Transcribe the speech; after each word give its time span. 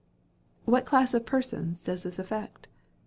What 0.65 0.87
class 0.87 1.13
of 1.13 1.27
persons 1.27 1.79
does 1.83 2.01
this 2.01 2.17
affect? 2.17 2.67